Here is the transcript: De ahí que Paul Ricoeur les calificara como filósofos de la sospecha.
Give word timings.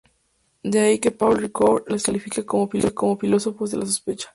De 0.63 0.79
ahí 0.79 0.97
que 0.97 1.11
Paul 1.11 1.37
Ricoeur 1.37 1.83
les 1.87 2.01
calificara 2.01 2.43
como 2.43 3.19
filósofos 3.19 3.69
de 3.69 3.77
la 3.77 3.85
sospecha. 3.85 4.29